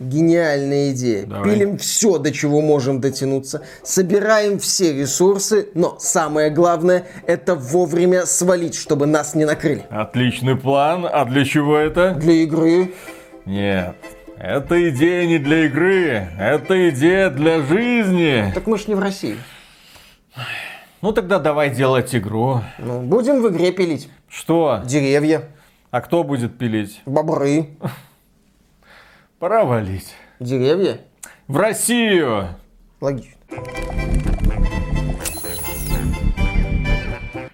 [0.00, 1.26] Гениальная идея.
[1.26, 1.44] Давай.
[1.50, 3.62] Пилим все, до чего можем дотянуться.
[3.82, 5.68] Собираем все ресурсы.
[5.74, 9.84] Но самое главное, это вовремя свалить, чтобы нас не накрыли.
[9.90, 11.06] Отличный план.
[11.10, 12.14] А для чего это?
[12.14, 12.92] Для игры.
[13.44, 13.94] Нет.
[14.38, 16.28] Это идея не для игры.
[16.38, 18.50] Это идея для жизни.
[18.54, 19.36] Так мы ж не в России.
[21.02, 22.60] Ну тогда давай делать игру.
[22.78, 24.08] Ну, будем в игре пилить.
[24.28, 24.80] Что?
[24.86, 25.42] Деревья,
[25.90, 27.02] А кто будет пилить?
[27.04, 27.68] бобры,
[29.40, 30.14] Пора валить.
[30.38, 31.00] деревья.
[31.48, 32.56] В Россию!
[33.00, 33.39] Логично.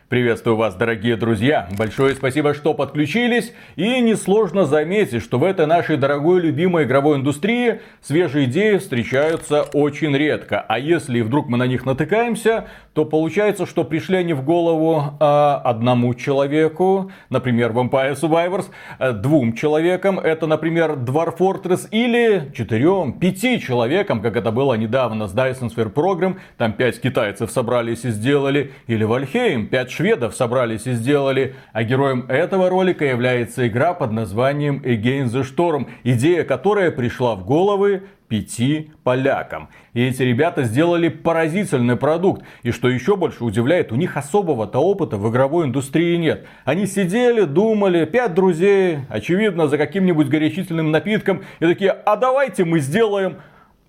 [0.09, 1.69] Приветствую вас, дорогие друзья.
[1.77, 3.53] Большое спасибо, что подключились.
[3.75, 10.17] И несложно заметить, что в этой нашей дорогой любимой игровой индустрии свежие идеи встречаются очень
[10.17, 10.61] редко.
[10.61, 15.61] А если вдруг мы на них натыкаемся, то получается, что пришли они в голову а,
[15.65, 18.67] одному человеку, например, Vampire Survivors,
[19.01, 25.27] а, двум человекам, это, например, Dwarf Fortress, или четырем, пяти человекам, как это было недавно
[25.27, 30.87] с Dyson Sphere Program, там пять китайцев собрались и сделали, или Вальхейм, пять шведов собрались
[30.87, 36.91] и сделали, а героем этого ролика является игра под названием Against the Storm, идея которая
[36.91, 39.69] пришла в головы пяти полякам.
[39.95, 42.43] И эти ребята сделали поразительный продукт.
[42.63, 46.47] И что еще больше удивляет, у них особого-то опыта в игровой индустрии нет.
[46.65, 52.81] Они сидели, думали, пять друзей, очевидно, за каким-нибудь горячительным напитком, и такие, а давайте мы
[52.81, 53.37] сделаем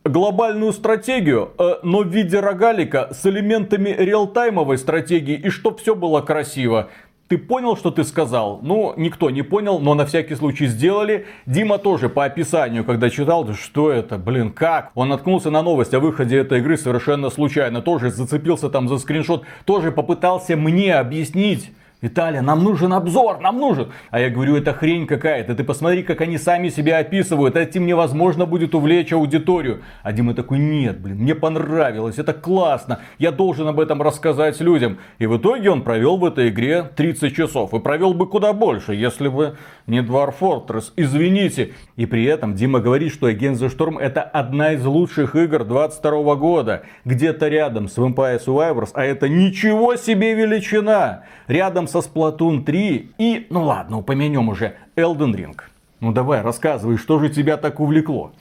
[0.10, 6.22] глобальную стратегию, э, но в виде рогалика с элементами реалтаймовой стратегии, и чтоб все было
[6.22, 6.90] красиво.
[7.28, 8.60] Ты понял, что ты сказал?
[8.62, 11.26] Ну, никто не понял, но на всякий случай сделали.
[11.46, 14.92] Дима тоже по описанию, когда читал, что это, блин, как?
[14.96, 17.82] Он наткнулся на новость о выходе этой игры совершенно случайно.
[17.82, 19.44] Тоже зацепился там за скриншот.
[19.66, 21.72] Тоже попытался мне объяснить.
[22.00, 23.92] Виталия, нам нужен обзор, нам нужен.
[24.12, 25.56] А я говорю, это хрень какая-то.
[25.56, 27.56] Ты посмотри, как они сами себя описывают.
[27.56, 29.82] Этим невозможно будет увлечь аудиторию.
[30.04, 33.00] А Дима такой, нет, блин, мне понравилось, это классно.
[33.18, 35.00] Я должен об этом рассказать людям.
[35.18, 37.74] И в итоге он провел в этой игре 30 часов.
[37.74, 39.58] И провел бы куда больше, если бы
[39.88, 40.92] не Dwarf Fortress.
[40.98, 41.74] Извините.
[41.96, 46.36] И при этом Дима говорит, что Against the Storm это одна из лучших игр 22
[46.36, 46.84] года.
[47.06, 48.90] Где-то рядом с Vampire Survivors.
[48.94, 51.24] А это ничего себе величина.
[51.48, 55.60] Рядом со Splatoon 3 и, ну ладно, упомянем уже, Elden Ring.
[56.00, 58.34] Ну давай, рассказывай, что же тебя так увлекло?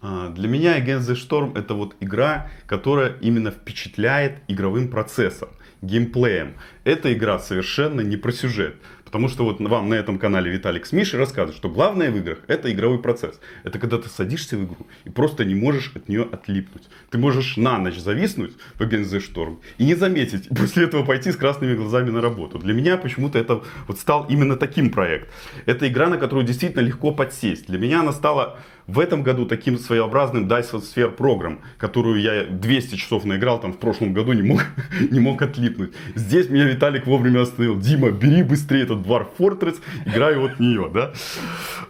[0.00, 5.48] А, Для меня Against the Storm это вот игра, которая именно впечатляет игровым процессом,
[5.82, 6.54] геймплеем.
[6.84, 8.76] Эта игра совершенно не про сюжет.
[9.16, 12.40] Потому что вот вам на этом канале Виталик с Мишей рассказывают, что главное в играх
[12.48, 13.40] это игровой процесс.
[13.64, 16.82] Это когда ты садишься в игру и просто не можешь от нее отлипнуть.
[17.08, 21.32] Ты можешь на ночь зависнуть в Against the и не заметить, и после этого пойти
[21.32, 22.58] с красными глазами на работу.
[22.58, 25.32] Для меня почему-то это вот стал именно таким проект.
[25.64, 27.68] Это игра, на которую действительно легко подсесть.
[27.68, 32.96] Для меня она стала в этом году таким своеобразным Dyson Sphere Program, которую я 200
[32.96, 34.64] часов наиграл, там в прошлом году не мог,
[35.10, 35.92] не мог отлипнуть.
[36.14, 37.78] Здесь меня Виталик вовремя остановил.
[37.78, 41.12] Дима, бери быстрее этот Dwarf Fortress, играй вот нее, да.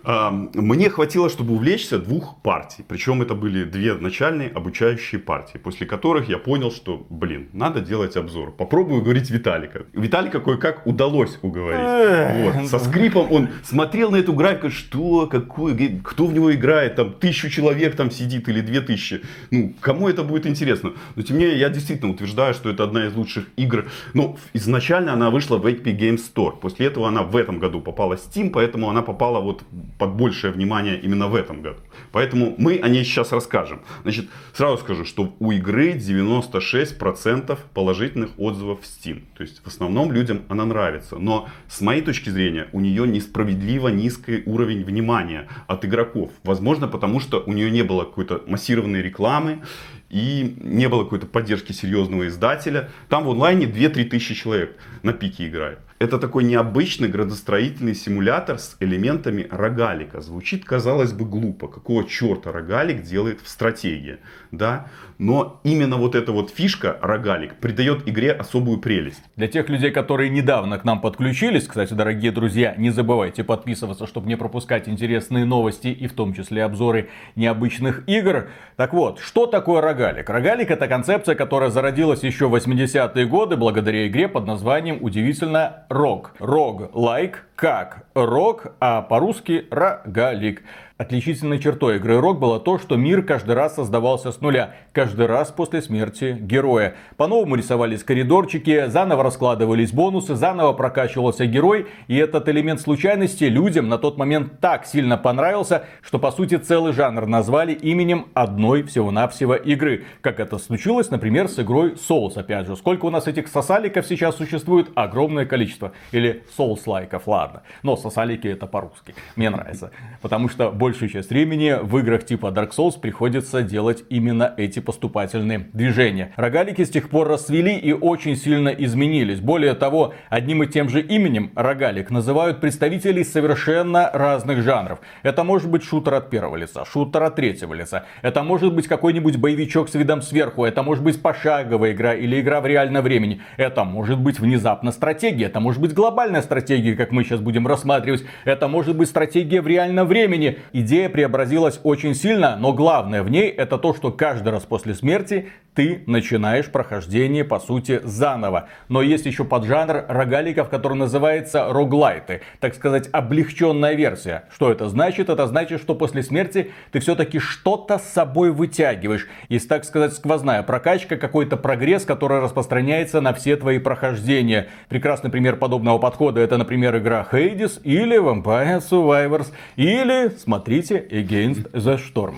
[0.05, 2.85] А, Мне хватило, чтобы увлечься двух партий.
[2.87, 8.17] Причем это были две начальные обучающие партии, после которых я понял, что, блин, надо делать
[8.17, 8.53] обзор.
[8.53, 9.87] Попробую говорить Виталика.
[9.93, 12.55] Виталика кое-как удалось уговорить.
[12.55, 12.69] Вот.
[12.69, 17.49] Со скрипом он смотрел на эту графику, что, какой, кто в него играет, там тысячу
[17.49, 19.23] человек там сидит или две тысячи.
[19.51, 20.93] Ну, кому это будет интересно?
[21.15, 23.89] Но тем не менее, я действительно утверждаю, что это одна из лучших игр.
[24.15, 26.57] Но изначально она вышла в Epic Games Store.
[26.61, 29.63] После этого она в этом году попала в Steam, поэтому она попала вот
[29.99, 31.81] под большее внимание именно в этом году.
[32.13, 33.81] Поэтому мы о ней сейчас расскажем.
[34.03, 39.23] Значит, сразу скажу, что у игры 96% положительных отзывов в Steam.
[39.37, 41.17] То есть в основном людям она нравится.
[41.17, 46.31] Но с моей точки зрения у нее несправедливо низкий уровень внимания от игроков.
[46.45, 49.63] Возможно, потому что у нее не было какой-то массированной рекламы
[50.11, 52.91] и не было какой-то поддержки серьезного издателя.
[53.09, 55.79] Там в онлайне 2-3 тысячи человек на пике играет.
[55.99, 60.21] Это такой необычный градостроительный симулятор с элементами рогалика.
[60.21, 61.69] Звучит, казалось бы, глупо.
[61.69, 64.19] Какого черта рогалик делает в стратегии?
[64.51, 64.89] Да?
[65.19, 69.23] Но именно вот эта вот фишка, рогалик, придает игре особую прелесть.
[69.37, 74.29] Для тех людей, которые недавно к нам подключились, кстати, дорогие друзья, не забывайте подписываться, чтобы
[74.29, 78.49] не пропускать интересные новости и в том числе обзоры необычных игр.
[78.77, 80.29] Так вот, что такое рогалик?
[80.29, 86.33] Рогалик это концепция, которая зародилась еще в 80-е годы благодаря игре под названием удивительно Рог.
[86.41, 90.63] Рог лайк как рок, а по-русски рогалик.
[90.99, 95.51] Отличительной чертой игры Рок было то, что мир каждый раз создавался с нуля, каждый раз
[95.51, 96.95] после смерти героя.
[97.19, 103.99] По-новому рисовались коридорчики, заново раскладывались бонусы, заново прокачивался герой, и этот элемент случайности людям на
[103.99, 110.05] тот момент так сильно понравился, что по сути целый жанр назвали именем одной всего-навсего игры.
[110.23, 112.75] Как это случилось, например, с игрой Souls, опять же.
[112.75, 114.89] Сколько у нас этих сосаликов сейчас существует?
[114.95, 115.93] Огромное количество.
[116.13, 117.46] Или Souls-лайков, ладно.
[117.83, 119.15] Но сосалики это по-русски.
[119.37, 119.91] Мне нравится.
[120.23, 125.69] Потому что большую часть времени в играх типа Dark Souls приходится делать именно эти поступательные
[125.73, 126.33] движения.
[126.37, 129.41] Рогалики с тех пор расцвели и очень сильно изменились.
[129.41, 135.01] Более того, одним и тем же именем рогалик называют представителей совершенно разных жанров.
[135.23, 138.05] Это может быть шутер от первого лица, шутер от третьего лица.
[138.23, 140.65] Это может быть какой-нибудь боевичок с видом сверху.
[140.65, 143.41] Это может быть пошаговая игра или игра в реальном времени.
[143.57, 145.47] Это может быть внезапно стратегия.
[145.47, 148.25] Это может быть глобальная стратегия, как мы сейчас будем рассматривать.
[148.45, 153.49] Это может быть стратегия в реальном времени идея преобразилась очень сильно, но главное в ней
[153.49, 158.69] это то, что каждый раз после смерти ты начинаешь прохождение, по сути, заново.
[158.89, 162.41] Но есть еще поджанр рогаликов, который называется роглайты.
[162.61, 164.45] Так сказать, облегченная версия.
[164.51, 165.29] Что это значит?
[165.29, 169.29] Это значит, что после смерти ты все-таки что-то с собой вытягиваешь.
[169.51, 174.69] Есть, так сказать, сквозная прокачка, какой-то прогресс, который распространяется на все твои прохождения.
[174.89, 179.53] Прекрасный пример подобного подхода это, например, игра Hades или Vampire Survivors.
[179.77, 182.37] Или, смотрите, Against the Storm.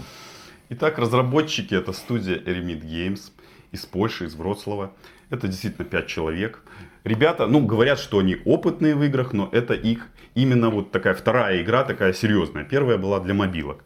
[0.70, 3.32] Итак, разработчики это студия Eremit Games
[3.72, 4.92] из Польши, из Вроцлава.
[5.30, 6.62] Это действительно 5 человек.
[7.04, 11.62] Ребята, ну, говорят, что они опытные в играх, но это их именно вот такая вторая
[11.62, 12.64] игра, такая серьезная.
[12.64, 13.84] Первая была для мобилок.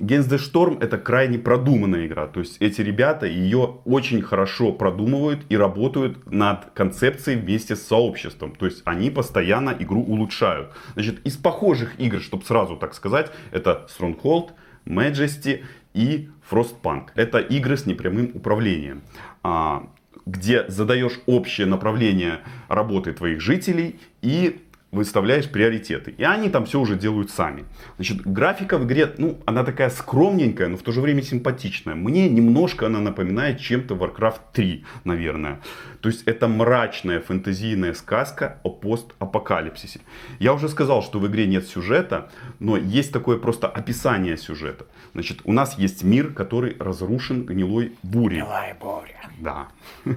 [0.00, 2.26] Against the Storm это крайне продуманная игра.
[2.26, 8.54] То есть эти ребята ее очень хорошо продумывают и работают над концепцией вместе с сообществом.
[8.54, 10.72] То есть они постоянно игру улучшают.
[10.94, 14.50] Значит, из похожих игр, чтобы сразу так сказать, это Stronghold,
[14.84, 15.64] Majesty
[15.94, 17.08] и Frostpunk.
[17.14, 19.02] Это игры с непрямым управлением
[19.42, 19.88] а,
[20.26, 24.60] где задаешь общее направление работы твоих жителей и
[24.96, 26.14] выставляешь приоритеты.
[26.18, 27.64] И они там все уже делают сами.
[27.96, 31.94] Значит, графика в игре, ну, она такая скромненькая, но в то же время симпатичная.
[31.94, 35.60] Мне немножко она напоминает чем-то Warcraft 3, наверное.
[36.06, 39.98] То есть это мрачная фэнтезийная сказка о постапокалипсисе.
[40.38, 42.30] Я уже сказал, что в игре нет сюжета,
[42.60, 44.86] но есть такое просто описание сюжета.
[45.14, 48.36] Значит, у нас есть мир, который разрушен гнилой бурей.
[48.36, 49.20] Гнилая буря.
[49.40, 49.66] Да.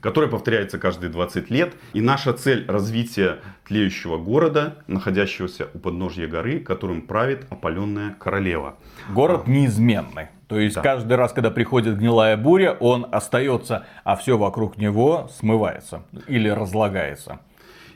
[0.00, 1.74] Которая повторяется каждые 20 лет.
[1.92, 8.78] И наша цель развития тлеющего города, находящегося у подножья горы, которым правит опаленная королева.
[9.12, 9.50] Город а.
[9.50, 10.28] неизменный.
[10.48, 10.82] То есть да.
[10.82, 17.40] каждый раз, когда приходит гнилая буря, он остается, а все вокруг него смывается или разлагается.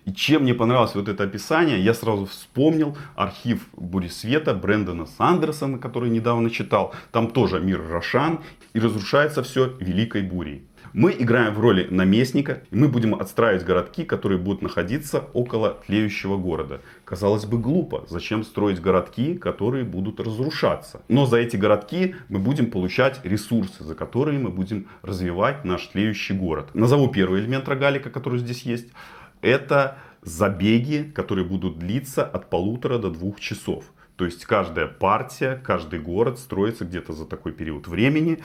[0.06, 5.78] И чем мне понравилось вот это описание, я сразу вспомнил архив Бури Света Брэндона Сандерсона,
[5.78, 6.94] который недавно читал.
[7.12, 8.40] Там тоже мир Рошан,
[8.72, 10.64] и разрушается все великой бурей.
[10.92, 16.36] Мы играем в роли наместника, и мы будем отстраивать городки, которые будут находиться около тлеющего
[16.36, 16.80] города.
[17.04, 18.04] Казалось бы, глупо.
[18.08, 21.02] Зачем строить городки, которые будут разрушаться?
[21.08, 26.34] Но за эти городки мы будем получать ресурсы, за которые мы будем развивать наш тлеющий
[26.36, 26.74] город.
[26.74, 28.88] Назову первый элемент рогалика, который здесь есть.
[29.42, 33.84] Это забеги, которые будут длиться от полутора до двух часов.
[34.16, 38.40] То есть каждая партия, каждый город строится где-то за такой период времени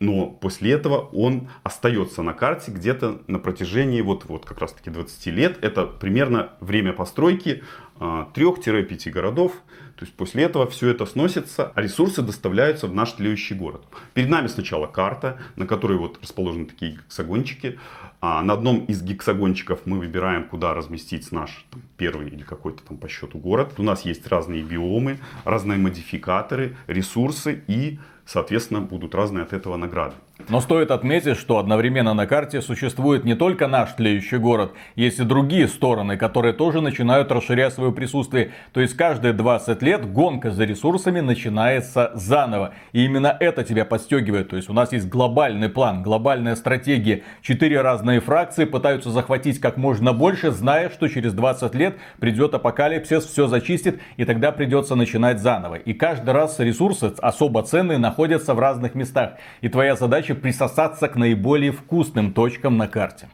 [0.00, 4.90] но после этого он остается на карте где-то на протяжении вот, вот как раз таки
[4.90, 5.58] 20 лет.
[5.62, 7.62] Это примерно время постройки
[8.00, 9.52] э, 3-5 городов.
[9.96, 13.84] То есть после этого все это сносится, а ресурсы доставляются в наш тлеющий город.
[14.12, 17.78] Перед нами сначала карта, на которой вот расположены такие гексагончики.
[18.20, 22.96] А на одном из гексагончиков мы выбираем, куда разместить наш там, первый или какой-то там
[22.96, 23.74] по счету город.
[23.78, 30.14] У нас есть разные биомы, разные модификаторы, ресурсы и соответственно, будут разные от этого награды.
[30.48, 35.24] Но стоит отметить, что одновременно на карте существует не только наш тлеющий город, есть и
[35.24, 38.50] другие стороны, которые тоже начинают расширять свое присутствие.
[38.72, 42.74] То есть каждые 20 лет гонка за ресурсами начинается заново.
[42.92, 44.50] И именно это тебя подстегивает.
[44.50, 47.22] То есть у нас есть глобальный план, глобальная стратегия.
[47.40, 53.24] Четыре разные фракции пытаются захватить как можно больше, зная, что через 20 лет придет апокалипсис,
[53.24, 55.76] все зачистит, и тогда придется начинать заново.
[55.76, 59.34] И каждый раз ресурсы особо ценные находятся в разных местах.
[59.60, 63.28] И твоя задача присосаться к наиболее вкусным точкам на карте.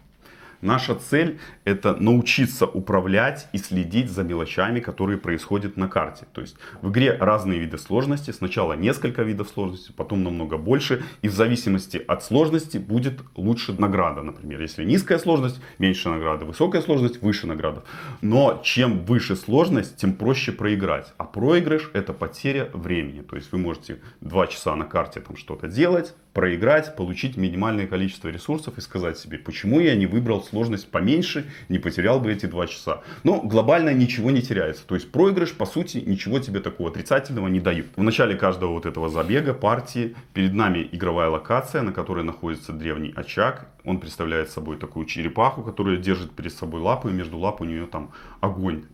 [0.63, 6.27] Наша цель это научиться управлять и следить за мелочами, которые происходят на карте.
[6.33, 8.31] То есть в игре разные виды сложности.
[8.31, 11.03] Сначала несколько видов сложности, потом намного больше.
[11.23, 14.23] И в зависимости от сложности будет лучше награда.
[14.23, 16.45] Например, если низкая сложность, меньше награды.
[16.45, 17.83] Высокая сложность, выше награда.
[18.21, 21.15] Но чем выше сложность, тем проще проиграть.
[21.17, 23.23] А проигрыш это потеря времени.
[23.23, 28.29] То есть вы можете 2 часа на карте там что-то делать, проиграть, получить минимальное количество
[28.29, 32.67] ресурсов и сказать себе, почему я не выбрал сложность поменьше, не потерял бы эти два
[32.67, 33.03] часа.
[33.25, 34.87] Но глобально ничего не теряется.
[34.87, 37.87] То есть проигрыш, по сути, ничего тебе такого отрицательного не дают.
[37.97, 43.13] В начале каждого вот этого забега, партии, перед нами игровая локация, на которой находится древний
[43.17, 43.67] очаг.
[43.85, 47.87] Он представляет собой такую черепаху, которая держит перед собой лапу, и между лап у нее
[47.87, 48.85] там огонь.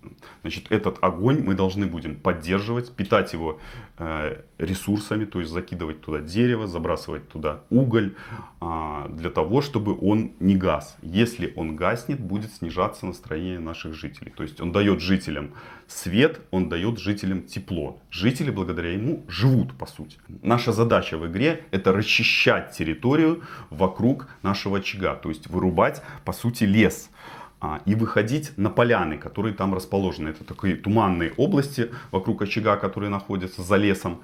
[0.43, 3.59] Значит, этот огонь мы должны будем поддерживать, питать его
[3.99, 8.15] э, ресурсами, то есть закидывать туда дерево, забрасывать туда уголь,
[8.61, 10.97] э, для того, чтобы он не гас.
[11.03, 14.33] Если он гаснет, будет снижаться настроение наших жителей.
[14.37, 15.53] То есть он дает жителям
[15.87, 18.01] свет, он дает жителям тепло.
[18.11, 20.19] Жители благодаря ему живут, по сути.
[20.43, 26.65] Наша задача в игре это расчищать территорию вокруг нашего очага, то есть вырубать, по сути,
[26.65, 27.11] лес
[27.59, 30.29] а, и выходить на поляны, которые там расположены.
[30.29, 34.21] Это такие туманные области вокруг очага, которые находятся за лесом.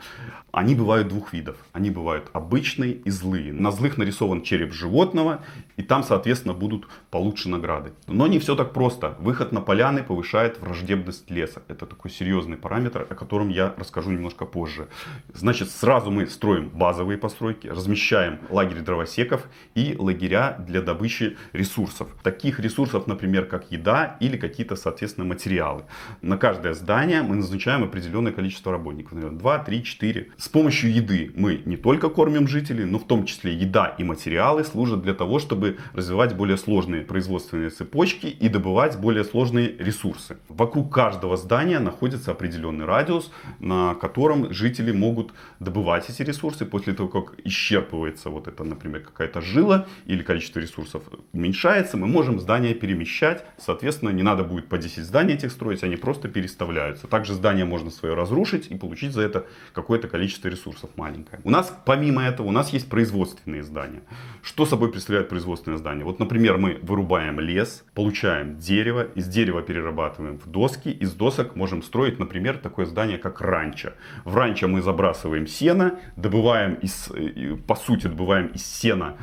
[0.52, 1.56] Они бывают двух видов.
[1.72, 3.52] Они бывают обычные и злые.
[3.52, 5.40] На злых нарисован череп животного,
[5.78, 7.92] и там, соответственно, будут получше награды.
[8.06, 9.16] Но не все так просто.
[9.18, 11.62] Выход на поляны повышает враждебность леса.
[11.68, 14.88] Это такой серьезный параметр, о котором я расскажу немножко позже.
[15.32, 22.08] Значит, сразу мы строим базовые постройки, размещаем лагерь дровосеков и лагеря для добычи ресурсов.
[22.22, 25.82] Таких ресурсов, например, как еда или какие-то, соответственно, материалы.
[26.22, 29.12] На каждое здание мы назначаем определенное количество работников.
[29.12, 30.28] Например, 2, 3, 4.
[30.36, 34.64] С помощью еды мы не только кормим жителей, но в том числе еда и материалы
[34.64, 40.36] служат для того, чтобы развивать более сложные производственные цепочки и добывать более сложные ресурсы.
[40.48, 46.66] Вокруг каждого здания находится определенный радиус, на котором жители могут добывать эти ресурсы.
[46.66, 51.02] После того, как исчерпывается вот это, например, какая-то жила или количество ресурсов
[51.32, 53.11] уменьшается, мы можем здания перемещать.
[53.58, 57.06] Соответственно, не надо будет по 10 зданий этих строить, они просто переставляются.
[57.06, 61.40] Также здание можно свое разрушить и получить за это какое-то количество ресурсов маленькое.
[61.44, 64.02] У нас, помимо этого, у нас есть производственные здания.
[64.42, 66.04] Что собой представляет производство производственное здание.
[66.04, 71.82] Вот, например, мы вырубаем лес, получаем дерево, из дерева перерабатываем в доски, из досок можем
[71.82, 73.90] строить, например, такое здание, как ранчо.
[74.24, 79.16] В ранчо мы забрасываем сено, добываем из, э, по сути, добываем из сена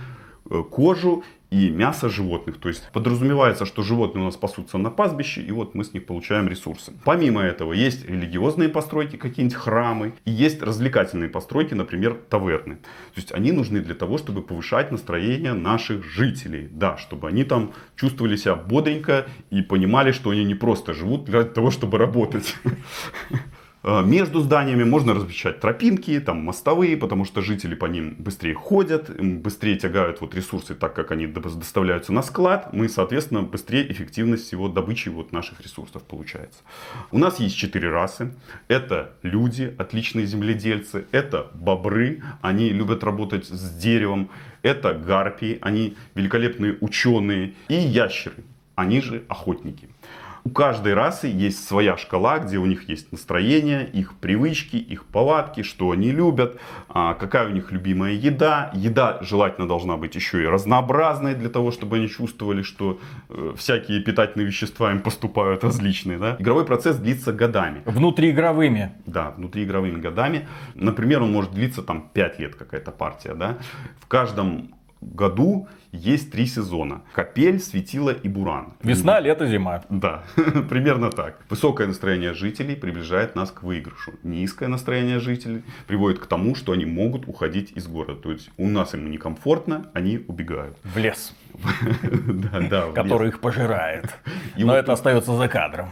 [0.50, 2.60] э, кожу и мясо животных.
[2.60, 6.06] То есть подразумевается, что животные у нас пасутся на пастбище, и вот мы с них
[6.06, 6.94] получаем ресурсы.
[7.04, 12.76] Помимо этого есть религиозные постройки, какие-нибудь храмы, и есть развлекательные постройки, например, таверны.
[12.76, 16.68] То есть они нужны для того, чтобы повышать настроение наших жителей.
[16.72, 21.44] Да, чтобы они там чувствовали себя бодренько и понимали, что они не просто живут для
[21.44, 22.56] того, чтобы работать.
[23.82, 29.10] Э, между зданиями можно размещать тропинки, там мостовые, потому что жители по ним быстрее ходят,
[29.20, 32.74] быстрее тягают вот ресурсы, так как они доставляются на склад.
[32.74, 36.60] Мы, соответственно, быстрее эффективность всего добычи вот наших ресурсов получается.
[37.12, 38.34] У нас есть четыре расы.
[38.68, 41.06] Это люди, отличные земледельцы.
[41.12, 44.30] Это бобры, они любят работать с деревом.
[44.62, 47.54] Это гарпии, они великолепные ученые.
[47.70, 48.44] И ящеры,
[48.76, 49.88] они же охотники.
[50.44, 55.64] У каждой расы есть своя шкала, где у них есть настроение, их привычки, их повадки,
[55.64, 58.72] что они любят, а, какая у них любимая еда.
[58.74, 64.02] Еда желательно должна быть еще и разнообразной для того, чтобы они чувствовали, что э, всякие
[64.02, 66.18] питательные вещества им поступают различные.
[66.18, 66.36] Да?
[66.40, 67.82] Игровой процесс длится годами.
[67.86, 68.94] Внутриигровыми.
[69.06, 70.48] Да, внутриигровыми годами.
[70.76, 73.34] Например, он может длиться там 5 лет какая-то партия.
[73.36, 73.58] Да?
[74.00, 77.02] В каждом году есть три сезона.
[77.14, 78.74] Капель, светило и буран.
[78.84, 79.84] Весна, лето, зима.
[79.90, 80.24] Да,
[80.70, 81.40] примерно так.
[81.50, 84.14] Высокое настроение жителей приближает нас к выигрышу.
[84.24, 88.22] Низкое настроение жителей приводит к тому, что они могут уходить из города.
[88.22, 90.78] То есть у нас им некомфортно, они убегают.
[90.84, 91.34] В лес.
[92.30, 92.92] Да, да.
[92.92, 94.06] Который их пожирает.
[94.56, 95.90] Но это остается за кадром.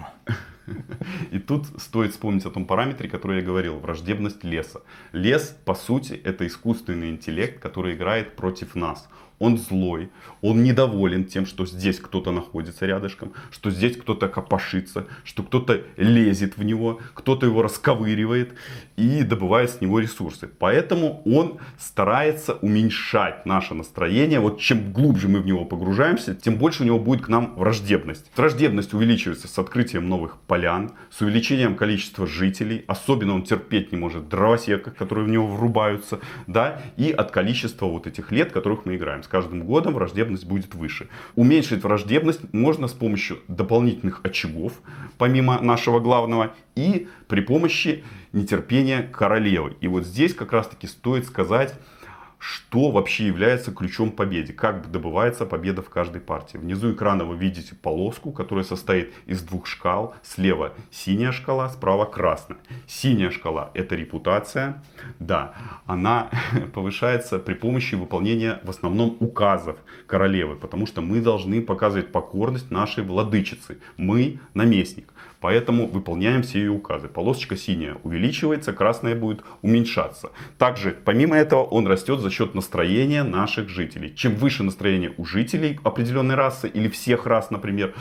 [1.32, 4.82] И тут стоит вспомнить о том параметре, который я говорил, враждебность леса.
[5.12, 10.10] Лес, по сути, это искусственный интеллект, который играет против нас он злой,
[10.42, 16.58] он недоволен тем, что здесь кто-то находится рядышком, что здесь кто-то копошится, что кто-то лезет
[16.58, 18.54] в него, кто-то его расковыривает
[18.96, 20.48] и добывает с него ресурсы.
[20.48, 24.40] Поэтому он старается уменьшать наше настроение.
[24.40, 28.32] Вот чем глубже мы в него погружаемся, тем больше у него будет к нам враждебность.
[28.36, 32.84] Враждебность увеличивается с открытием новых полян, с увеличением количества жителей.
[32.88, 38.08] Особенно он терпеть не может дровосеков, которые в него врубаются, да, и от количества вот
[38.08, 39.22] этих лет, которых мы играем.
[39.28, 41.10] С каждым годом враждебность будет выше.
[41.36, 44.72] Уменьшить враждебность можно с помощью дополнительных очагов,
[45.18, 49.76] помимо нашего главного, и при помощи нетерпения королевы.
[49.82, 51.78] И вот здесь как раз таки стоит сказать
[52.40, 56.58] что вообще является ключом победы, как добывается победа в каждой партии.
[56.58, 60.16] Внизу экрана вы видите полоску, которая состоит из двух шкал.
[60.22, 62.58] Слева синяя шкала, справа красная.
[62.88, 64.84] Синяя шкала это репутация.
[65.20, 65.54] Да,
[65.86, 66.30] она
[66.74, 73.04] повышается при помощи выполнения в основном указов королевы, потому что мы должны показывать покорность нашей
[73.04, 73.80] владычицы.
[73.98, 75.14] Мы наместник.
[75.40, 77.08] Поэтому выполняем все ее указы.
[77.08, 80.32] Полосочка синяя увеличивается, красная будет уменьшаться.
[80.58, 84.16] Также, помимо этого, он растет за счет настроения наших жителей.
[84.16, 87.94] Чем выше настроение у жителей определенной расы или всех рас, например,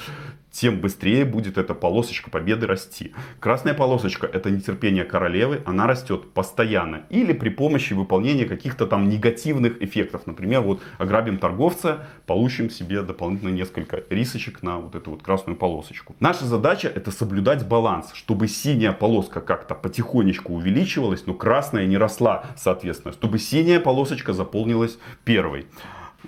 [0.57, 3.13] тем быстрее будет эта полосочка победы расти.
[3.41, 9.83] Красная полосочка это нетерпение королевы, она растет постоянно или при помощи выполнения каких-то там негативных
[9.83, 10.27] эффектов.
[10.27, 16.17] Например, вот ограбим торговца, получим себе дополнительно несколько рисочек на вот эту вот красную полосочку.
[16.21, 22.45] Наша задача это соблюдать баланс, чтобы синяя полоска как-то потихонечку увеличивалась, но красная не росла,
[22.57, 25.67] соответственно, чтобы синяя полосочка заполнилась первой.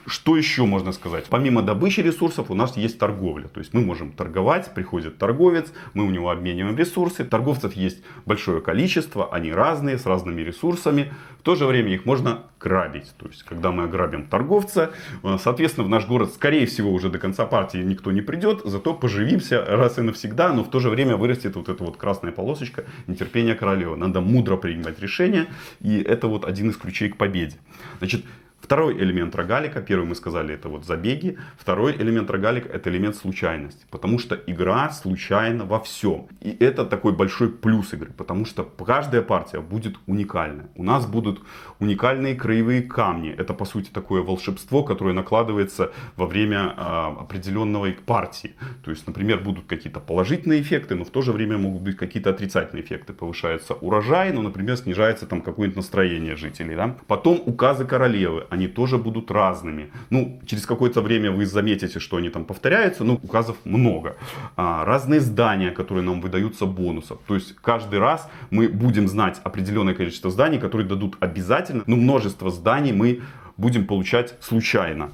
[0.09, 1.27] Что еще можно сказать?
[1.29, 3.47] Помимо добычи ресурсов у нас есть торговля.
[3.49, 7.25] То есть мы можем торговать, приходит торговец, мы у него обмениваем ресурсы.
[7.25, 11.13] Торговцев есть большое количество, они разные, с разными ресурсами.
[11.41, 13.13] В то же время их можно грабить.
[13.19, 17.19] То есть когда мы ограбим торговца, э, соответственно в наш город скорее всего уже до
[17.19, 21.17] конца партии никто не придет, зато поживимся раз и навсегда, но в то же время
[21.17, 23.97] вырастет вот эта вот красная полосочка нетерпения королевы.
[23.97, 25.49] Надо мудро принимать решения,
[25.81, 27.57] и это вот один из ключей к победе.
[27.99, 28.25] Значит,
[28.69, 31.39] Второй элемент рогалика, первый мы сказали, это вот забеги.
[31.57, 33.87] Второй элемент рогалика это элемент случайности.
[33.91, 36.27] Потому что игра случайна во всем.
[36.43, 38.11] И это такой большой плюс игры.
[38.15, 40.69] Потому что каждая партия будет уникальная.
[40.75, 41.41] У нас будут
[41.79, 43.31] уникальные краевые камни.
[43.31, 48.53] Это по сути такое волшебство, которое накладывается во время э, определенной партии.
[48.85, 52.29] То есть, например, будут какие-то положительные эффекты, но в то же время могут быть какие-то
[52.29, 53.15] отрицательные эффекты.
[53.15, 56.77] Повышается урожай, но, например, снижается там какое-нибудь настроение жителей.
[56.77, 56.97] Да?
[57.07, 59.91] Потом указы королевы они тоже будут разными.
[60.11, 64.17] Ну, через какое-то время вы заметите, что они там повторяются, но указов много.
[64.57, 67.19] А, разные здания, которые нам выдаются бонусов.
[67.27, 72.51] То есть каждый раз мы будем знать определенное количество зданий, которые дадут обязательно, но множество
[72.51, 73.21] зданий мы
[73.57, 75.11] будем получать случайно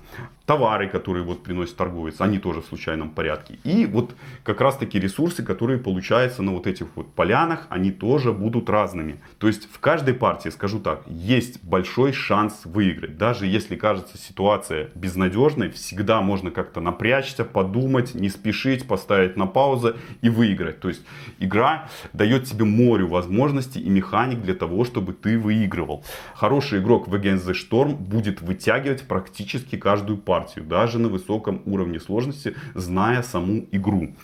[0.46, 3.58] товары, которые вот приносит торговец, они тоже в случайном порядке.
[3.64, 8.32] И вот как раз таки ресурсы, которые получаются на вот этих вот полянах, они тоже
[8.32, 9.20] будут разными.
[9.38, 13.16] То есть в каждой партии, скажу так, есть большой шанс выиграть.
[13.16, 19.96] Даже если кажется ситуация безнадежной, всегда можно как-то напрячься, подумать, не спешить, поставить на паузу
[20.20, 20.80] и выиграть.
[20.80, 21.02] То есть
[21.38, 26.04] игра дает тебе море возможностей и механик для того, чтобы ты выигрывал.
[26.34, 31.62] Хороший игрок в Against the Storm будет вытягивать практически каждую партию партию, даже на высоком
[31.64, 34.16] уровне сложности, зная саму игру.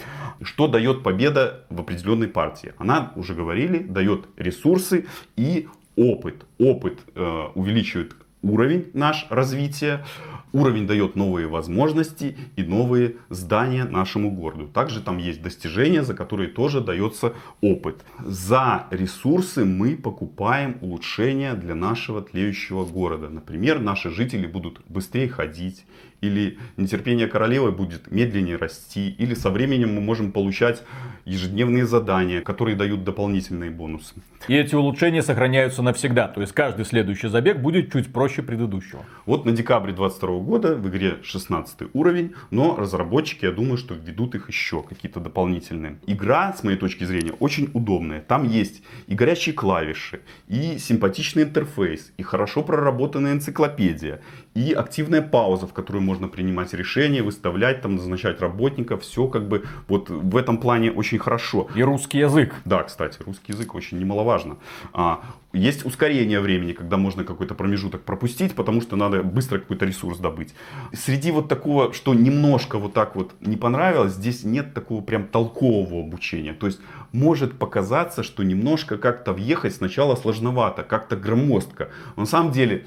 [0.43, 2.73] Что дает победа в определенной партии?
[2.79, 6.47] Она, уже говорили, дает ресурсы и опыт.
[6.59, 10.05] Опыт э, увеличивает уровень наш развития,
[10.53, 14.67] Уровень дает новые возможности и новые здания нашему городу.
[14.67, 18.05] Также там есть достижения, за которые тоже дается опыт.
[18.19, 23.29] За ресурсы мы покупаем улучшения для нашего тлеющего города.
[23.29, 25.85] Например, наши жители будут быстрее ходить,
[26.21, 30.83] или нетерпение королевы будет медленнее расти, или со временем мы можем получать
[31.25, 34.15] ежедневные задания, которые дают дополнительные бонусы.
[34.49, 39.05] И эти улучшения сохраняются навсегда, то есть каждый следующий забег будет чуть проще предыдущего.
[39.27, 44.35] Вот на декабре 22 года в игре 16 уровень, но разработчики, я думаю, что введут
[44.35, 45.99] их еще какие-то дополнительные.
[46.07, 48.21] Игра, с моей точки зрения, очень удобная.
[48.21, 54.21] Там есть и горячие клавиши, и симпатичный интерфейс, и хорошо проработанная энциклопедия,
[54.55, 59.03] и активная пауза, в которой можно принимать решения, выставлять, там, назначать работников.
[59.03, 61.69] Все как бы вот в этом плане очень хорошо.
[61.77, 62.55] И русский язык.
[62.65, 64.57] Да, кстати, русский язык очень немаловажно.
[64.93, 70.19] А, есть ускорение времени, когда можно какой-то промежуток пропустить, потому что надо быстро какой-то ресурс
[70.19, 70.55] добыть.
[70.93, 76.01] Среди вот такого, что немножко вот так вот не понравилось, здесь нет такого прям толкового
[76.01, 76.53] обучения.
[76.53, 76.81] То есть
[77.13, 81.91] может показаться, что немножко как-то въехать сначала сложновато, как-то громоздко.
[82.17, 82.87] Но на самом деле,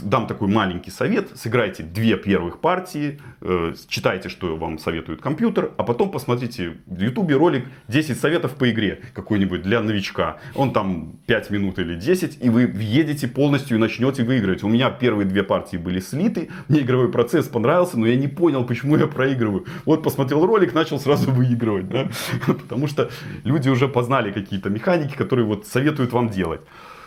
[0.00, 5.84] дам такой маленький совет, сыграйте две первых партии, э, читайте, что вам советует компьютер, а
[5.84, 10.38] потом посмотрите в ютубе ролик 10 советов по игре какой-нибудь для новичка.
[10.54, 14.62] Он там 5 минут или 10, и вы въедете полностью и начнете выигрывать.
[14.62, 18.64] У меня первые две партии были слиты, мне игровой процесс понравился, но я не понял,
[18.64, 19.66] почему я проигрываю.
[19.84, 22.08] Вот посмотрел ролик, начал сразу выигрывать, да?
[22.46, 23.10] потому что
[23.44, 26.60] люди уже познали какие-то механики, которые вот советуют вам делать.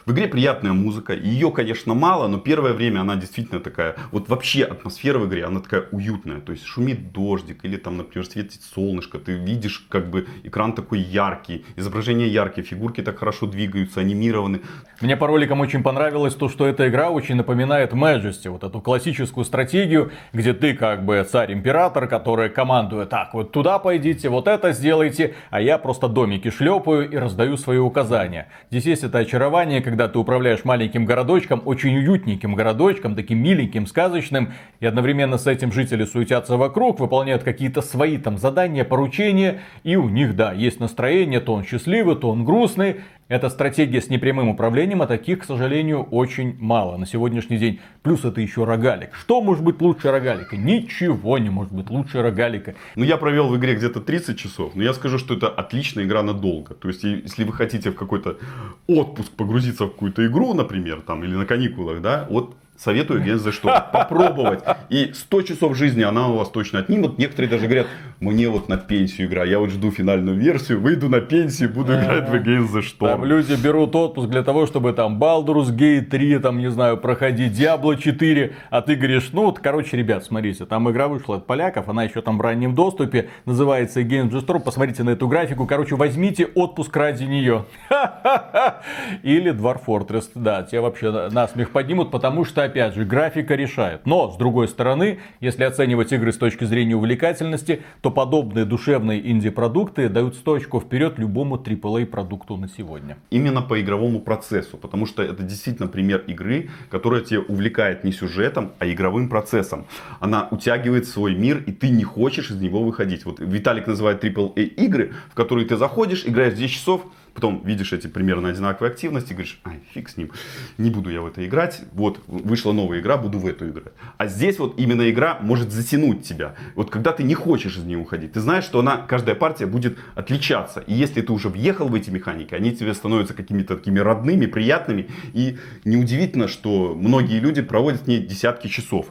[0.06, 1.14] В игре приятная музыка.
[1.14, 3.96] Ее, конечно, мало, но первое время она действительно такая...
[4.12, 6.42] Вот вообще атмосфера в игре, она такая уютная.
[6.42, 9.18] То есть шумит дождик или там, например, светит солнышко.
[9.18, 14.62] Ты видишь, как бы экран такой яркий, изображения яркие, фигурки так хорошо двигаются, анимированы.
[15.02, 19.44] Мне по роликам очень понравилось то, что эта игра очень напоминает Majesty, вот эту классическую
[19.44, 25.34] стратегию, где ты как бы царь-император, который командует, так, вот туда пойдите, вот это сделайте,
[25.50, 28.50] а я просто домики шлепаю и раздаю свои указания.
[28.70, 34.54] Здесь есть это очарование, когда ты управляешь маленьким городочком, очень уютненьким городочком, таким миленьким, сказочным,
[34.80, 40.10] и одновременно с этим жители суетятся вокруг, выполняют какие-то свои там задания, поручения, и у
[40.10, 45.02] них, да, есть настроение, то он счастливый, то он грустный, это стратегия с непрямым управлением,
[45.02, 47.80] а таких, к сожалению, очень мало на сегодняшний день.
[48.04, 49.16] Плюс это еще рогалик.
[49.16, 50.56] Что может быть лучше рогалика?
[50.56, 52.76] Ничего не может быть лучше рогалика.
[52.96, 56.22] Ну, я провел в игре где-то 30 часов, но я скажу, что это отличная игра
[56.22, 56.76] надолго.
[56.76, 58.38] То есть, если вы хотите в какой-то
[58.86, 63.84] отпуск погрузиться в какую-то игру, например, там, или на каникулах, да, вот Советую the Storm
[63.92, 64.62] попробовать.
[64.90, 67.18] И 100 часов жизни она у вас точно отнимет.
[67.18, 67.88] Некоторые даже говорят,
[68.20, 72.30] мне вот на пенсию игра, я вот жду финальную версию, выйду на пенсию, буду играть
[72.30, 73.10] в Against the Storm.
[73.10, 77.60] Там люди берут отпуск для того, чтобы там Baldur's Gate 3, там, не знаю, проходить
[77.60, 81.90] Diablo 4, а ты говоришь, ну вот, короче, ребят, смотрите, там игра вышла от поляков,
[81.90, 85.96] она еще там в раннем доступе, называется Against the Storm, посмотрите на эту графику, короче,
[85.96, 87.66] возьмите отпуск ради нее.
[89.24, 94.06] Или Dwarf Fortress, да, тебя вообще на смех поднимут, потому что опять же, графика решает.
[94.06, 100.10] Но, с другой стороны, если оценивать игры с точки зрения увлекательности, то подобные душевные инди-продукты
[100.10, 103.18] дают 100 очков вперед любому AAA продукту на сегодня.
[103.32, 108.74] Именно по игровому процессу, потому что это действительно пример игры, которая тебя увлекает не сюжетом,
[108.78, 109.86] а игровым процессом.
[110.20, 113.26] Она утягивает свой мир, и ты не хочешь из него выходить.
[113.26, 118.08] Вот Виталик называет AAA игры, в которые ты заходишь, играешь 10 часов, потом видишь эти
[118.08, 120.32] примерно одинаковые активности, говоришь, ай, фиг с ним,
[120.78, 123.94] не буду я в это играть, вот, вышла новая игра, буду в эту играть.
[124.18, 126.56] А здесь вот именно игра может затянуть тебя.
[126.76, 129.98] Вот когда ты не хочешь из нее уходить, ты знаешь, что она, каждая партия будет
[130.16, 130.80] отличаться.
[130.88, 135.10] И если ты уже въехал в эти механики, они тебе становятся какими-то такими родными, приятными.
[135.34, 139.08] И неудивительно, что многие люди проводят в ней десятки часов.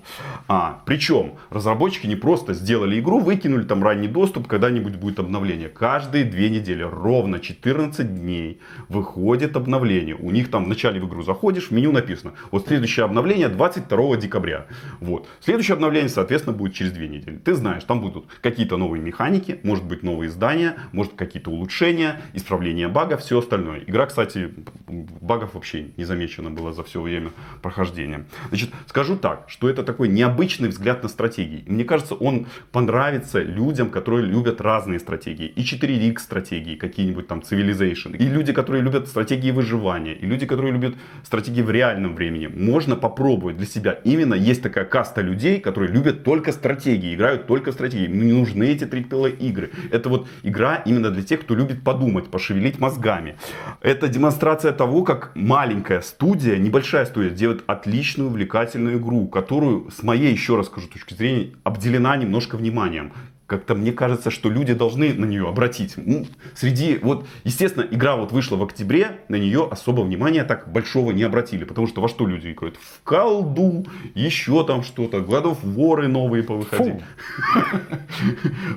[0.48, 5.68] А, причем разработчики не просто сделали игру, выкинули там ранний доступ, когда-нибудь будет обновление.
[5.68, 10.14] Каждые две недели, ровно 14 дней выходит обновление.
[10.14, 14.16] У них там в начале в игру заходишь, в меню написано, вот следующее обновление 22
[14.16, 14.66] декабря.
[15.00, 15.28] Вот.
[15.40, 17.36] Следующее обновление, соответственно, будет через две недели.
[17.36, 22.88] Ты знаешь, там будут какие-то новые механики, может быть новые здания, может какие-то улучшения, исправление
[22.88, 23.80] багов, все остальное.
[23.86, 24.50] Игра, кстати,
[24.88, 27.30] багов вообще не замечено было за все время
[27.62, 28.26] прохождения.
[28.48, 31.64] Значит, скажу так, что это такой необычный взгляд на стратегии.
[31.66, 35.46] Мне кажется, он понравится людям, которые любят разные стратегии.
[35.46, 40.46] И 4X стратегии, какие-нибудь там Civilization экшен, и люди, которые любят стратегии выживания, и люди,
[40.46, 42.46] которые любят стратегии в реальном времени.
[42.46, 43.92] Можно попробовать для себя.
[44.04, 48.06] Именно есть такая каста людей, которые любят только стратегии, играют только стратегии.
[48.06, 49.70] Ну, не нужны эти AAA игры.
[49.90, 53.36] Это вот игра именно для тех, кто любит подумать, пошевелить мозгами.
[53.80, 60.32] Это демонстрация того, как маленькая студия, небольшая студия, делает отличную, увлекательную игру, которую, с моей,
[60.32, 63.12] еще раз скажу, точки зрения, обделена немножко вниманием
[63.46, 65.94] как-то мне кажется, что люди должны на нее обратить.
[65.96, 71.12] Ну, среди, вот, естественно, игра вот вышла в октябре, на нее особо внимания так большого
[71.12, 72.76] не обратили, потому что во что люди играют?
[72.76, 77.02] В колду, еще там что-то, годов воры новые повыходили.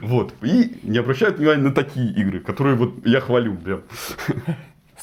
[0.02, 3.84] Вот, и не обращают внимания на такие игры, которые вот я хвалю прям.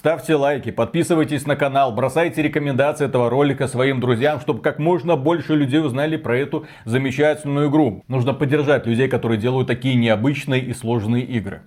[0.04, 5.54] Ставьте лайки, подписывайтесь на канал, бросайте рекомендации этого ролика своим друзьям, чтобы как можно больше
[5.54, 8.04] людей узнали про эту замечательную игру.
[8.06, 11.62] Нужно поддержать людей, которые делают такие необычные и сложные игры.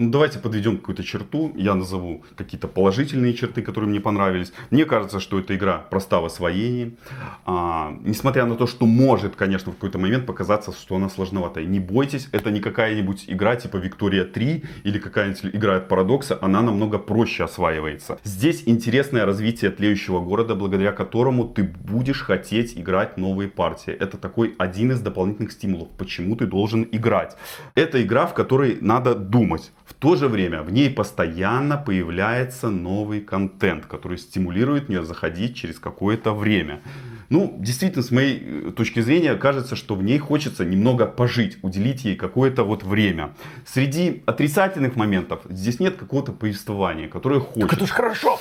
[0.00, 1.52] Ну, давайте подведем какую-то черту.
[1.56, 4.52] Я назову какие-то положительные черты, которые мне понравились.
[4.70, 6.96] Мне кажется, что эта игра проста в освоении.
[7.44, 11.64] А, несмотря на то, что может, конечно, в какой-то момент показаться, что она сложноватая.
[11.64, 16.38] Не бойтесь, это не какая-нибудь игра типа Виктория 3 или какая-нибудь игра от Парадокса.
[16.40, 18.20] Она намного проще осваивается.
[18.22, 23.94] Здесь интересное развитие тлеющего города, благодаря которому ты будешь хотеть играть новые партии.
[23.94, 27.36] Это такой один из дополнительных стимулов, почему ты должен играть.
[27.74, 33.22] Это игра, в которой надо думать в то же время в ней постоянно появляется новый
[33.22, 36.82] контент, который стимулирует меня заходить через какое-то время.
[37.30, 42.04] Ну, действительно, с моей э, точки зрения, кажется, что в ней хочется немного пожить, уделить
[42.04, 43.34] ей какое-то вот время.
[43.66, 47.68] Среди отрицательных моментов здесь нет какого-то повествования, которое хочется.
[47.68, 48.38] Так это же хорошо!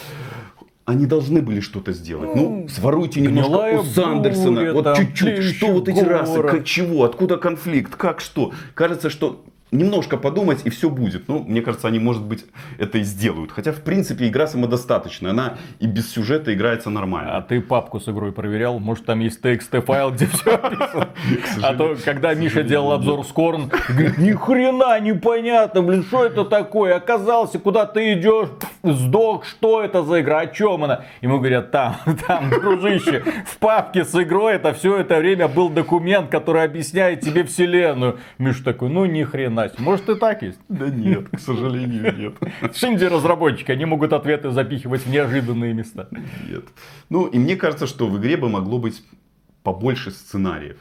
[0.85, 2.33] они должны были что-то сделать.
[2.33, 4.73] Ну, своруйте немножко у Сандерсона.
[4.73, 5.43] Вот чуть-чуть.
[5.43, 6.41] Что вот эти расы?
[6.41, 7.03] Как, чего?
[7.03, 7.95] Откуда конфликт?
[7.97, 8.53] Как что?
[8.73, 11.27] Кажется, что немножко подумать и все будет.
[11.27, 12.45] Ну, мне кажется, они, может быть,
[12.77, 13.51] это и сделают.
[13.51, 15.31] Хотя, в принципе, игра самодостаточная.
[15.31, 17.37] Она и без сюжета играется нормально.
[17.37, 18.79] А ты папку с игрой проверял?
[18.79, 21.09] Может, там есть TXT файл, где все описано?
[21.61, 26.95] А то, когда Миша делал обзор Скорн, говорит, ни хрена непонятно, блин, что это такое?
[26.95, 28.49] Оказался, куда ты идешь,
[28.83, 31.03] сдох, что это за игра, о чем она?
[31.21, 36.29] Ему говорят, там, там, дружище, в папке с игрой это все это время был документ,
[36.29, 38.19] который объясняет тебе вселенную.
[38.37, 39.81] Миша такой, ну ни хрена Настя.
[39.81, 40.59] Может и так есть?
[40.69, 42.75] Да нет, к сожалению, нет.
[42.75, 46.07] Шинди разработчики, они могут ответы запихивать в неожиданные места.
[46.47, 46.65] Нет.
[47.09, 49.03] Ну, и мне кажется, что в игре бы могло быть
[49.63, 50.77] побольше сценариев.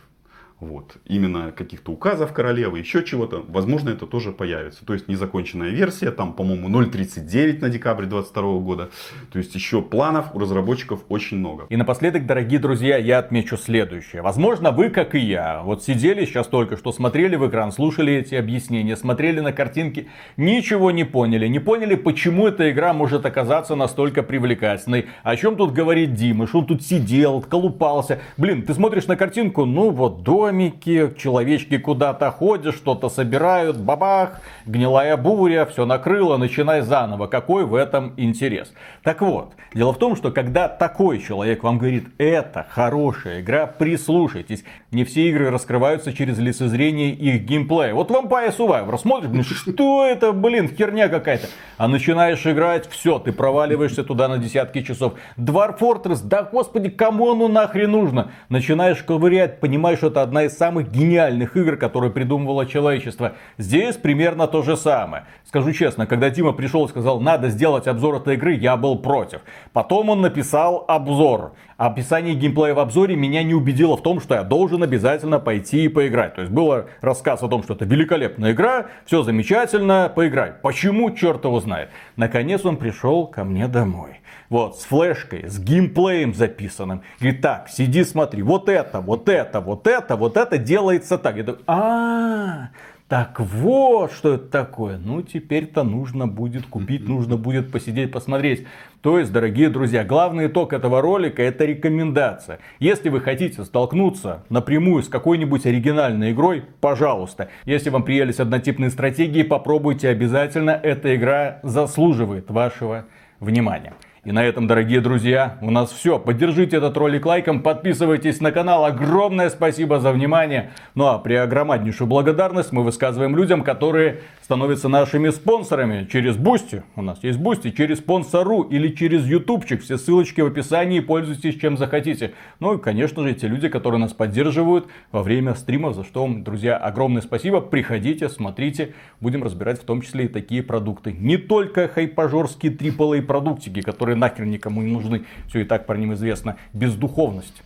[0.58, 0.96] Вот.
[1.04, 3.44] Именно каких-то указов королевы, еще чего-то.
[3.46, 4.86] Возможно, это тоже появится.
[4.86, 8.90] То есть, незаконченная версия, там, по-моему, 0.39 на декабрь 2022 года.
[9.30, 11.66] То есть, еще планов у разработчиков очень много.
[11.68, 14.22] И напоследок, дорогие друзья, я отмечу следующее.
[14.22, 18.34] Возможно, вы, как и я, вот сидели сейчас только что, смотрели в экран, слушали эти
[18.34, 21.48] объяснения, смотрели на картинки, ничего не поняли.
[21.48, 25.06] Не поняли, почему эта игра может оказаться настолько привлекательной.
[25.22, 28.20] О чем тут говорит Дима, что он тут сидел, колупался.
[28.38, 34.40] Блин, ты смотришь на картинку, ну вот, до домики, человечки куда-то ходят, что-то собирают, бабах,
[34.64, 37.26] гнилая буря, все накрыло, начинай заново.
[37.26, 38.72] Какой в этом интерес?
[39.02, 44.64] Так вот, дело в том, что когда такой человек вам говорит, это хорошая игра, прислушайтесь.
[44.92, 47.92] Не все игры раскрываются через лицезрение их геймплея.
[47.92, 51.48] Вот Vampire Survivor, смотришь, блин, что это, блин, херня какая-то.
[51.76, 55.14] А начинаешь играть, все, ты проваливаешься туда на десятки часов.
[55.37, 58.30] Dwarf Fortress, да господи, кому оно нахрен нужно?
[58.48, 63.33] Начинаешь ковырять, понимаешь, что это одна из самых гениальных игр, которые придумывало человечество.
[63.59, 65.25] Здесь примерно то же самое.
[65.44, 69.40] Скажу честно, когда Тима пришел и сказал, надо сделать обзор этой игры, я был против.
[69.72, 71.53] Потом он написал обзор.
[71.77, 75.88] Описание геймплея в обзоре меня не убедило в том, что я должен обязательно пойти и
[75.88, 76.35] поиграть.
[76.35, 80.53] То есть был рассказ о том, что это великолепная игра, все замечательно, поиграй.
[80.62, 81.90] Почему, черт его знает.
[82.16, 84.20] Наконец он пришел ко мне домой.
[84.48, 87.02] Вот, с флешкой, с геймплеем записанным.
[87.20, 91.37] Говорит, так, сиди, смотри, вот это, вот это, вот это, вот это делается так.
[91.37, 92.68] Я такой, а,
[93.09, 94.98] так вот, что это такое.
[94.98, 98.66] Ну, теперь-то нужно будет купить, нужно будет посидеть, посмотреть.
[99.00, 102.59] То есть, дорогие друзья, главный итог этого ролика это рекомендация.
[102.80, 107.48] Если вы хотите столкнуться напрямую с какой-нибудь оригинальной игрой, пожалуйста.
[107.64, 110.70] Если вам приелись однотипные стратегии, попробуйте обязательно.
[110.70, 113.04] Эта игра заслуживает вашего
[113.38, 113.92] внимания.
[114.26, 116.18] И на этом, дорогие друзья, у нас все.
[116.18, 118.84] Поддержите этот ролик лайком, подписывайтесь на канал.
[118.84, 120.72] Огромное спасибо за внимание.
[120.96, 126.82] Ну а преогромнейшую благодарность мы высказываем людям, которые становятся нашими спонсорами через Boosty.
[126.96, 129.80] У нас есть Boosty, через спонсорку или через ютубчик.
[129.80, 132.34] Все ссылочки в описании, пользуйтесь чем захотите.
[132.58, 136.42] Ну и, конечно же, те люди, которые нас поддерживают во время стримов, за что вам,
[136.42, 137.60] друзья, огромное спасибо.
[137.60, 141.12] Приходите, смотрите, будем разбирать в том числе и такие продукты.
[141.12, 145.26] Не только хайпажорские AAA продуктики, которые нахер никому не нужны.
[145.48, 146.57] Все и так про ним известно.
[146.72, 147.62] Бездуховность.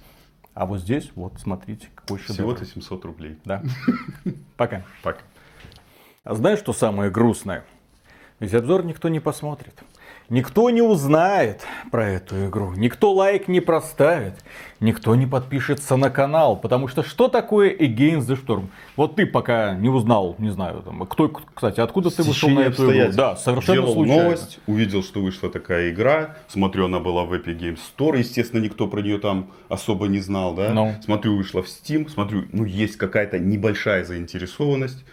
[0.54, 2.34] А вот здесь, вот, смотрите, какой шедевр.
[2.34, 3.38] Всего-то 700 рублей.
[3.44, 3.62] Да.
[4.56, 4.82] Пока.
[5.02, 5.20] Пока.
[6.24, 7.64] А знаешь, что самое грустное?
[8.40, 9.74] Ведь обзор никто не посмотрит.
[10.30, 14.34] Никто не узнает про эту игру, никто лайк не проставит,
[14.78, 18.68] никто не подпишется на канал, потому что что такое Against the Storm?
[18.94, 22.96] Вот ты пока не узнал, не знаю, там, кто, кстати, откуда ты вышел на эту
[22.96, 23.12] игру?
[23.12, 24.22] Да, совершенно Делал случайно.
[24.22, 28.86] новость, увидел, что вышла такая игра, смотрю, она была в Epic Games Store, естественно, никто
[28.86, 30.68] про нее там особо не знал, да?
[30.68, 30.74] No.
[30.74, 30.94] Ну.
[31.02, 35.04] Смотрю, вышла в Steam, смотрю, ну есть какая-то небольшая заинтересованность,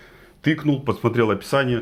[0.43, 1.82] тыкнул, посмотрел описание,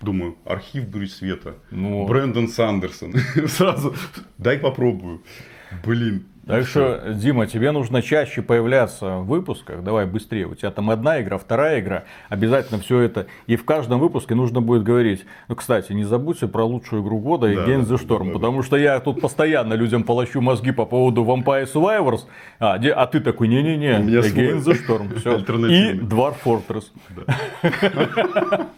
[0.00, 1.54] Думаю, архив Дури Света.
[1.70, 2.06] Ну...
[2.06, 3.14] Брэндон Сандерсон.
[3.46, 3.94] Сразу
[4.38, 5.22] дай попробую.
[5.84, 6.26] Блин.
[6.46, 9.82] Так что, Дима, тебе нужно чаще появляться в выпусках.
[9.82, 10.46] Давай быстрее.
[10.46, 12.04] У тебя там одна игра, вторая игра.
[12.28, 13.26] Обязательно все это.
[13.48, 15.24] И в каждом выпуске нужно будет говорить.
[15.48, 18.18] Ну, кстати, не забудьте про лучшую игру года и да, Games the Storm.
[18.18, 22.26] Да, да, потому что я тут постоянно людям полощу мозги по поводу Vampire Survivors.
[22.60, 25.18] А, где, а ты такой, не-не-не, Games the Storm.
[25.18, 25.38] Все.
[25.38, 26.84] И Dwarf Fortress.
[27.16, 28.68] Да.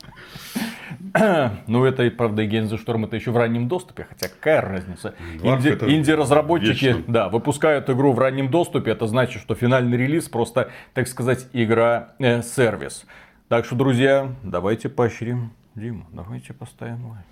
[1.66, 5.14] ну, это, правда, и Шторм это еще в раннем доступе, хотя какая разница.
[5.42, 11.08] Инди, инди-разработчики, да, выпускают игру в раннем доступе, это значит, что финальный релиз просто, так
[11.08, 13.04] сказать, игра-сервис.
[13.04, 13.10] Э,
[13.48, 17.24] так что, друзья, давайте поощрим Дима, давайте поставим лайк.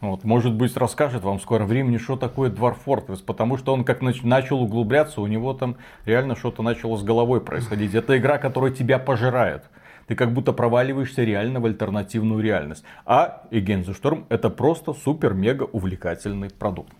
[0.00, 4.00] Вот, может быть, расскажет вам скоро времени, что такое Dwarf Fortress, потому что он как
[4.00, 7.94] начал углубляться, у него там реально что-то начало с головой происходить.
[7.94, 9.64] Это игра, которая тебя пожирает
[10.08, 12.82] ты как будто проваливаешься реально в альтернативную реальность.
[13.04, 16.92] А Against the Storm это просто супер-мега увлекательный продукт.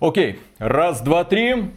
[0.00, 1.74] Окей, раз, два, три.